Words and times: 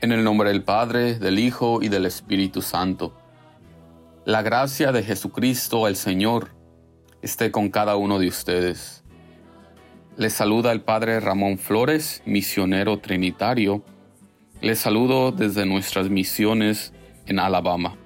En 0.00 0.12
el 0.12 0.22
nombre 0.22 0.50
del 0.50 0.62
Padre, 0.62 1.18
del 1.18 1.40
Hijo 1.40 1.82
y 1.82 1.88
del 1.88 2.06
Espíritu 2.06 2.62
Santo. 2.62 3.12
La 4.24 4.42
gracia 4.42 4.92
de 4.92 5.02
Jesucristo 5.02 5.88
el 5.88 5.96
Señor 5.96 6.50
esté 7.20 7.50
con 7.50 7.68
cada 7.68 7.96
uno 7.96 8.20
de 8.20 8.28
ustedes. 8.28 9.02
Les 10.16 10.32
saluda 10.32 10.70
el 10.70 10.82
Padre 10.82 11.18
Ramón 11.18 11.58
Flores, 11.58 12.22
misionero 12.26 13.00
trinitario. 13.00 13.82
Les 14.60 14.78
saludo 14.78 15.32
desde 15.32 15.66
nuestras 15.66 16.08
misiones 16.10 16.92
en 17.26 17.40
Alabama. 17.40 17.96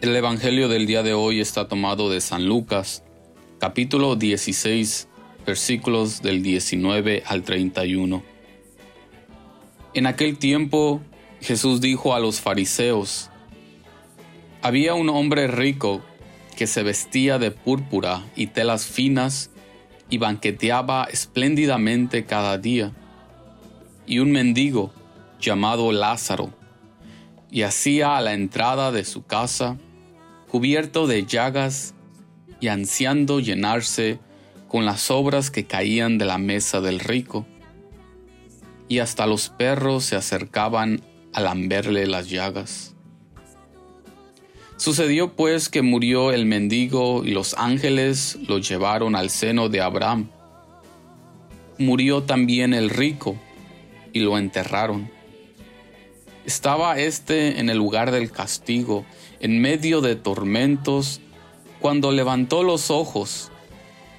El 0.00 0.14
Evangelio 0.14 0.68
del 0.68 0.86
día 0.86 1.02
de 1.02 1.14
hoy 1.14 1.40
está 1.40 1.66
tomado 1.66 2.08
de 2.08 2.20
San 2.20 2.46
Lucas, 2.46 3.02
capítulo 3.58 4.14
16, 4.14 5.08
versículos 5.44 6.22
del 6.22 6.42
19 6.42 7.24
al 7.26 7.42
31. 7.42 8.22
En 9.94 10.06
aquel 10.06 10.38
tiempo 10.38 11.00
Jesús 11.40 11.80
dijo 11.80 12.14
a 12.14 12.20
los 12.20 12.40
fariseos, 12.40 13.30
había 14.62 14.94
un 14.94 15.08
hombre 15.08 15.48
rico 15.48 16.02
que 16.56 16.68
se 16.68 16.84
vestía 16.84 17.38
de 17.38 17.50
púrpura 17.50 18.24
y 18.36 18.48
telas 18.48 18.86
finas 18.86 19.50
y 20.08 20.18
banqueteaba 20.18 21.08
espléndidamente 21.10 22.24
cada 22.24 22.58
día, 22.58 22.92
y 24.06 24.20
un 24.20 24.30
mendigo 24.30 24.92
llamado 25.40 25.90
Lázaro, 25.90 26.52
y 27.50 27.62
hacía 27.62 28.16
a 28.16 28.20
la 28.20 28.34
entrada 28.34 28.92
de 28.92 29.04
su 29.04 29.24
casa 29.24 29.78
cubierto 30.48 31.06
de 31.06 31.26
llagas 31.26 31.94
y 32.60 32.68
ansiando 32.68 33.40
llenarse 33.40 34.18
con 34.68 34.84
las 34.84 35.10
obras 35.10 35.50
que 35.50 35.64
caían 35.64 36.18
de 36.18 36.26
la 36.26 36.38
mesa 36.38 36.80
del 36.80 37.00
rico. 37.00 37.46
Y 38.88 39.00
hasta 39.00 39.26
los 39.26 39.48
perros 39.48 40.04
se 40.04 40.16
acercaban 40.16 41.02
a 41.32 41.40
lamberle 41.40 42.06
las 42.06 42.28
llagas. 42.28 42.94
Sucedió 44.76 45.34
pues 45.34 45.68
que 45.68 45.82
murió 45.82 46.32
el 46.32 46.46
mendigo 46.46 47.24
y 47.24 47.32
los 47.32 47.54
ángeles 47.54 48.38
lo 48.46 48.58
llevaron 48.58 49.16
al 49.16 49.28
seno 49.28 49.68
de 49.68 49.80
Abraham. 49.80 50.30
Murió 51.78 52.22
también 52.22 52.74
el 52.74 52.88
rico 52.88 53.36
y 54.12 54.20
lo 54.20 54.38
enterraron. 54.38 55.10
Estaba 56.46 56.98
éste 56.98 57.58
en 57.58 57.70
el 57.70 57.76
lugar 57.76 58.10
del 58.10 58.30
castigo, 58.30 59.04
en 59.40 59.60
medio 59.60 60.00
de 60.00 60.16
tormentos, 60.16 61.20
cuando 61.80 62.12
levantó 62.12 62.62
los 62.62 62.90
ojos 62.90 63.50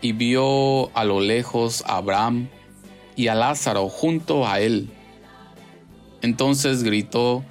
y 0.00 0.12
vio 0.12 0.96
a 0.96 1.04
lo 1.04 1.20
lejos 1.20 1.82
a 1.86 1.96
Abraham 1.96 2.48
y 3.16 3.28
a 3.28 3.34
Lázaro 3.34 3.88
junto 3.88 4.46
a 4.46 4.60
él. 4.60 4.90
Entonces 6.22 6.82
gritó, 6.82 7.44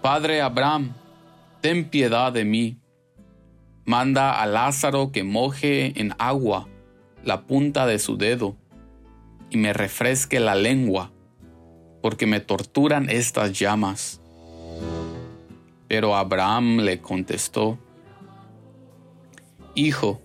Padre 0.00 0.40
Abraham, 0.40 0.94
ten 1.60 1.88
piedad 1.88 2.32
de 2.32 2.44
mí. 2.44 2.78
Manda 3.84 4.40
a 4.40 4.46
Lázaro 4.46 5.12
que 5.12 5.24
moje 5.24 6.00
en 6.00 6.14
agua 6.18 6.68
la 7.24 7.42
punta 7.42 7.86
de 7.86 7.98
su 7.98 8.16
dedo 8.16 8.56
y 9.50 9.58
me 9.58 9.72
refresque 9.72 10.40
la 10.40 10.54
lengua 10.54 11.12
porque 12.00 12.26
me 12.26 12.40
torturan 12.40 13.08
estas 13.10 13.58
llamas. 13.58 14.20
Pero 15.88 16.16
Abraham 16.16 16.78
le 16.78 17.00
contestó, 17.00 17.78
Hijo, 19.74 20.20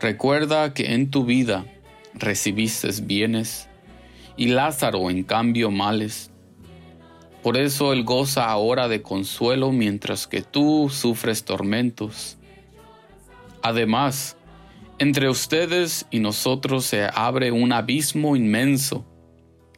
recuerda 0.00 0.72
que 0.72 0.94
en 0.94 1.10
tu 1.10 1.24
vida 1.24 1.66
recibiste 2.14 2.88
bienes 3.02 3.68
y 4.36 4.46
Lázaro 4.48 5.10
en 5.10 5.24
cambio 5.24 5.70
males. 5.70 6.30
Por 7.42 7.58
eso 7.58 7.92
él 7.92 8.04
goza 8.04 8.46
ahora 8.46 8.88
de 8.88 9.02
consuelo 9.02 9.72
mientras 9.72 10.26
que 10.26 10.40
tú 10.40 10.88
sufres 10.90 11.44
tormentos. 11.44 12.38
Además, 13.62 14.36
entre 14.98 15.28
ustedes 15.28 16.06
y 16.10 16.20
nosotros 16.20 16.86
se 16.86 17.06
abre 17.12 17.52
un 17.52 17.72
abismo 17.72 18.36
inmenso 18.36 19.04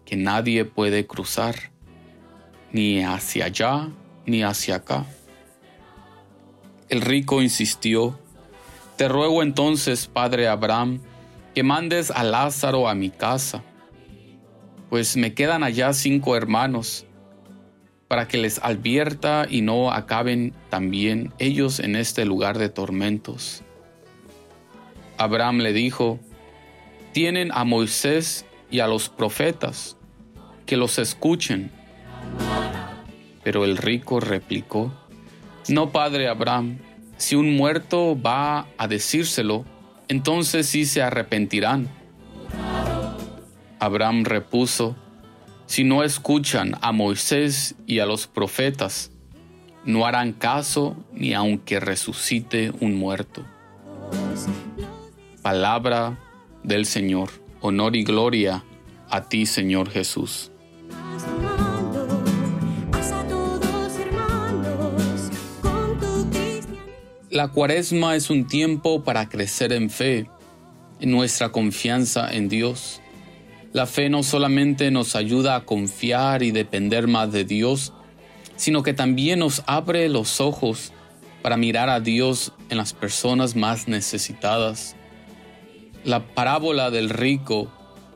que 0.05 0.17
nadie 0.17 0.65
puede 0.65 1.07
cruzar, 1.07 1.73
ni 2.73 3.03
hacia 3.03 3.47
allá 3.47 3.89
ni 4.25 4.43
hacia 4.43 4.77
acá. 4.77 5.05
El 6.89 7.01
rico 7.03 7.43
insistió, 7.43 8.19
Te 8.99 9.07
ruego 9.07 9.45
entonces, 9.45 10.09
padre 10.09 10.49
Abraham, 10.49 10.99
que 11.55 11.63
mandes 11.63 12.11
a 12.11 12.25
Lázaro 12.25 12.89
a 12.89 12.97
mi 12.97 13.11
casa, 13.11 13.63
pues 14.91 15.17
me 15.17 15.35
quedan 15.35 15.63
allá 15.63 15.93
cinco 15.93 16.35
hermanos, 16.35 17.07
para 18.09 18.27
que 18.27 18.39
les 18.39 18.59
advierta 18.59 19.47
y 19.49 19.63
no 19.63 19.93
acaben 19.93 20.53
también 20.69 21.33
ellos 21.39 21.79
en 21.79 21.95
este 21.95 22.25
lugar 22.25 22.59
de 22.59 22.71
tormentos. 22.71 23.63
Abraham 25.17 25.59
le 25.59 25.73
dijo, 25.73 26.19
Tienen 27.13 27.53
a 27.53 27.63
Moisés 27.63 28.47
y 28.69 28.81
a 28.81 28.89
los 28.89 29.11
profetas 29.11 29.97
que 30.67 30.77
los 30.77 30.99
escuchen. 30.99 31.71
Pero 33.45 33.65
el 33.65 33.77
rico 33.77 34.19
replicó, 34.19 34.93
No, 35.69 35.93
padre 35.93 36.27
Abraham, 36.27 36.79
si 37.19 37.35
un 37.37 37.57
muerto 37.57 38.21
va 38.21 38.67
a 38.79 38.89
decírselo, 38.89 39.65
entonces 40.09 40.67
sí 40.69 40.87
se 40.87 41.03
arrepentirán. 41.03 41.89
Abraham 43.81 44.25
repuso, 44.25 44.97
Si 45.67 45.85
no 45.85 46.03
escuchan 46.03 46.77
a 46.81 46.93
Moisés 46.93 47.75
y 47.87 47.99
a 47.99 48.07
los 48.07 48.27
profetas, 48.27 49.11
no 49.85 50.07
harán 50.07 50.33
caso 50.33 50.97
ni 51.13 51.35
aunque 51.35 51.79
resucite 51.81 52.73
un 52.81 52.95
muerto. 52.95 53.45
Palabra 55.43 56.19
del 56.63 56.87
Señor, 56.87 57.31
honor 57.61 57.97
y 57.97 58.05
gloria 58.05 58.65
a 59.11 59.29
ti, 59.29 59.45
Señor 59.45 59.91
Jesús. 59.91 60.51
La 67.31 67.49
cuaresma 67.49 68.17
es 68.17 68.31
un 68.31 68.47
tiempo 68.47 69.05
para 69.05 69.29
crecer 69.29 69.75
en 69.75 69.91
fe, 69.91 70.31
en 70.99 71.11
nuestra 71.11 71.51
confianza 71.51 72.33
en 72.33 72.49
Dios. 72.49 73.03
La 73.75 73.85
fe 73.85 74.09
no 74.09 74.23
solamente 74.23 74.91
nos 74.91 75.15
ayuda 75.15 75.55
a 75.55 75.67
confiar 75.67 76.43
y 76.43 76.53
depender 76.53 77.07
más 77.07 77.31
de 77.31 77.45
Dios, 77.45 77.93
sino 78.57 78.83
que 78.83 78.95
también 78.95 79.41
nos 79.41 79.63
abre 79.67 80.09
los 80.09 80.41
ojos 80.41 80.95
para 81.43 81.59
mirar 81.59 81.91
a 81.91 82.01
Dios 82.01 82.55
en 82.71 82.79
las 82.79 82.95
personas 82.95 83.55
más 83.55 83.89
necesitadas. 83.89 84.97
La 86.05 86.29
parábola 86.29 86.91
del 86.91 87.11
rico 87.11 87.71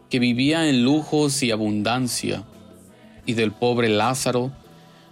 que 0.09 0.21
vivía 0.21 0.71
en 0.71 0.85
lujos 0.85 1.43
y 1.43 1.51
abundancia 1.51 2.45
y 3.27 3.35
del 3.35 3.53
pobre 3.53 3.91
Lázaro 3.91 4.53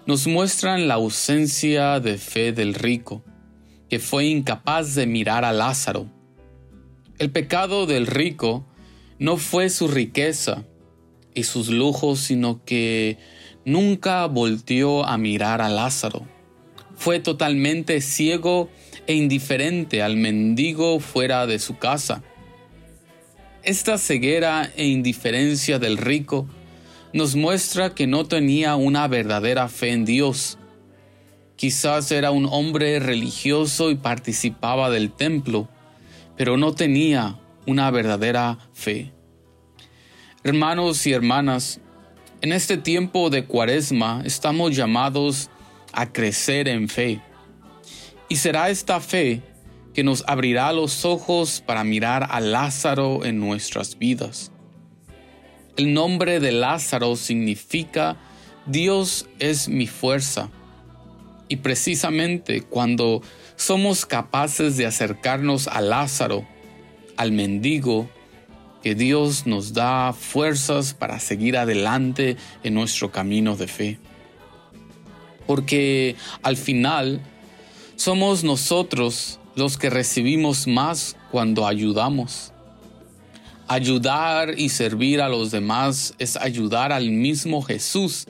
nos 0.06 0.26
muestran 0.26 0.88
la 0.88 0.94
ausencia 0.94 2.00
de 2.00 2.16
fe 2.16 2.52
del 2.52 2.72
rico 2.72 3.22
que 3.90 3.98
fue 3.98 4.26
incapaz 4.26 4.94
de 4.94 5.06
mirar 5.06 5.44
a 5.44 5.52
Lázaro. 5.52 6.06
El 7.18 7.30
pecado 7.30 7.86
del 7.86 8.06
rico 8.06 8.64
no 9.18 9.36
fue 9.36 9.68
su 9.68 9.88
riqueza 9.88 10.64
y 11.34 11.42
sus 11.42 11.68
lujos, 11.68 12.20
sino 12.20 12.64
que 12.64 13.18
nunca 13.64 14.24
volteó 14.26 15.04
a 15.04 15.18
mirar 15.18 15.60
a 15.60 15.68
Lázaro. 15.68 16.26
Fue 16.94 17.18
totalmente 17.18 18.00
ciego 18.00 18.70
e 19.08 19.14
indiferente 19.14 20.02
al 20.02 20.16
mendigo 20.16 21.00
fuera 21.00 21.46
de 21.46 21.58
su 21.58 21.76
casa. 21.76 22.22
Esta 23.64 23.98
ceguera 23.98 24.70
e 24.76 24.86
indiferencia 24.86 25.80
del 25.80 25.98
rico 25.98 26.46
nos 27.12 27.34
muestra 27.34 27.92
que 27.94 28.06
no 28.06 28.24
tenía 28.26 28.76
una 28.76 29.08
verdadera 29.08 29.68
fe 29.68 29.90
en 29.90 30.04
Dios 30.04 30.59
Quizás 31.60 32.10
era 32.10 32.30
un 32.30 32.48
hombre 32.50 32.98
religioso 33.00 33.90
y 33.90 33.94
participaba 33.94 34.88
del 34.88 35.12
templo, 35.12 35.68
pero 36.34 36.56
no 36.56 36.72
tenía 36.72 37.38
una 37.66 37.90
verdadera 37.90 38.56
fe. 38.72 39.12
Hermanos 40.42 41.06
y 41.06 41.12
hermanas, 41.12 41.78
en 42.40 42.52
este 42.52 42.78
tiempo 42.78 43.28
de 43.28 43.44
cuaresma 43.44 44.22
estamos 44.24 44.74
llamados 44.74 45.50
a 45.92 46.10
crecer 46.10 46.66
en 46.66 46.88
fe. 46.88 47.20
Y 48.30 48.36
será 48.36 48.70
esta 48.70 48.98
fe 48.98 49.42
que 49.92 50.02
nos 50.02 50.24
abrirá 50.26 50.72
los 50.72 51.04
ojos 51.04 51.62
para 51.66 51.84
mirar 51.84 52.26
a 52.30 52.40
Lázaro 52.40 53.26
en 53.26 53.38
nuestras 53.38 53.98
vidas. 53.98 54.50
El 55.76 55.92
nombre 55.92 56.40
de 56.40 56.52
Lázaro 56.52 57.16
significa 57.16 58.16
Dios 58.64 59.28
es 59.38 59.68
mi 59.68 59.86
fuerza 59.86 60.48
y 61.50 61.56
precisamente 61.56 62.62
cuando 62.62 63.22
somos 63.56 64.06
capaces 64.06 64.76
de 64.76 64.86
acercarnos 64.86 65.66
a 65.66 65.80
Lázaro, 65.80 66.46
al 67.16 67.32
mendigo, 67.32 68.08
que 68.84 68.94
Dios 68.94 69.46
nos 69.46 69.74
da 69.74 70.12
fuerzas 70.12 70.94
para 70.94 71.18
seguir 71.18 71.58
adelante 71.58 72.36
en 72.62 72.74
nuestro 72.74 73.10
camino 73.10 73.56
de 73.56 73.66
fe. 73.66 73.98
Porque 75.48 76.14
al 76.42 76.56
final 76.56 77.20
somos 77.96 78.44
nosotros 78.44 79.40
los 79.56 79.76
que 79.76 79.90
recibimos 79.90 80.68
más 80.68 81.16
cuando 81.32 81.66
ayudamos. 81.66 82.52
Ayudar 83.66 84.54
y 84.56 84.68
servir 84.68 85.20
a 85.20 85.28
los 85.28 85.50
demás 85.50 86.14
es 86.20 86.36
ayudar 86.36 86.92
al 86.92 87.10
mismo 87.10 87.60
Jesús. 87.60 88.28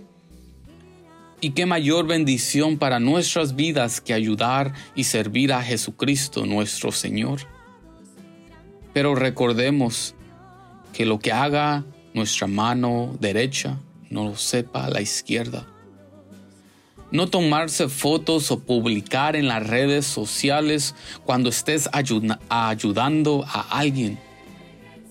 Y 1.41 1.51
qué 1.51 1.65
mayor 1.65 2.07
bendición 2.07 2.77
para 2.77 3.01
nuestras 3.01 3.57
vidas 3.57 4.01
que 4.01 4.13
ayudar 4.13 4.75
y 4.95 5.05
servir 5.05 5.53
a 5.53 5.63
Jesucristo 5.63 6.45
nuestro 6.45 6.93
Señor. 6.93 7.41
Pero 8.93 9.15
recordemos 9.15 10.15
que 10.93 11.07
lo 11.07 11.19
que 11.19 11.33
haga 11.33 11.85
nuestra 12.13 12.47
mano 12.47 13.17
derecha 13.21 13.79
no 14.11 14.25
lo 14.25 14.37
sepa 14.37 14.91
la 14.91 15.01
izquierda. 15.01 15.67
No 17.11 17.29
tomarse 17.29 17.89
fotos 17.89 18.51
o 18.51 18.61
publicar 18.61 19.35
en 19.35 19.49
las 19.49 19.67
redes 19.67 20.07
sociales 20.07 20.95
cuando 21.25 21.49
estés 21.49 21.89
ayudando 21.93 23.45
a 23.49 23.79
alguien 23.79 24.19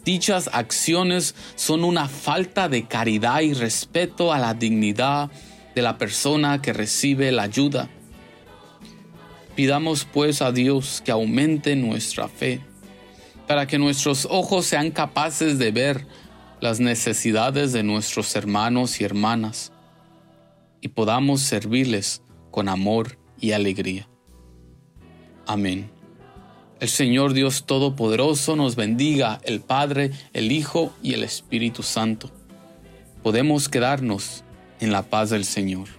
Dichas 0.10 0.50
acciones 0.54 1.36
son 1.56 1.84
una 1.84 2.08
falta 2.08 2.68
de 2.68 2.88
caridad 2.88 3.42
y 3.42 3.54
respeto 3.54 4.34
a 4.34 4.40
la 4.40 4.56
dignidad 4.56 5.30
de 5.76 5.82
la 5.82 5.98
persona 5.98 6.62
que 6.62 6.74
recibe 6.74 7.32
la 7.32 7.44
ayuda. 7.44 7.90
Pidamos 9.56 10.06
pues 10.06 10.42
a 10.42 10.52
Dios 10.52 11.02
que 11.04 11.12
aumente 11.12 11.76
nuestra 11.76 12.28
fe, 12.28 12.62
para 13.48 13.68
que 13.68 13.78
nuestros 13.78 14.28
ojos 14.30 14.66
sean 14.66 14.92
capaces 14.92 15.60
de 15.60 15.72
ver 15.72 16.06
las 16.62 16.80
necesidades 16.80 17.74
de 17.74 17.84
nuestros 17.84 18.36
hermanos 18.36 19.02
y 19.02 19.04
hermanas, 19.04 19.72
y 20.82 20.90
podamos 20.90 21.42
servirles 21.42 22.22
con 22.52 22.70
amor 22.70 23.18
y 23.40 23.52
alegría. 23.52 24.08
Amén. 25.46 25.90
El 26.80 26.88
Señor 26.88 27.34
Dios 27.34 27.66
Todopoderoso 27.66 28.56
nos 28.56 28.78
bendiga, 28.78 29.42
el 29.44 29.60
Padre, 29.60 30.12
el 30.32 30.52
Hijo 30.52 30.94
y 31.04 31.14
el 31.14 31.24
Espíritu 31.24 31.84
Santo. 31.84 32.32
Podemos 33.22 33.68
quedarnos 33.68 34.46
en 34.80 34.92
la 34.92 35.04
paz 35.04 35.30
del 35.30 35.46
Señor. 35.46 35.99